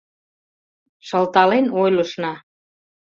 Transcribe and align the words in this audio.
Шылтален 1.07 1.65
ойлышна. 1.81 2.33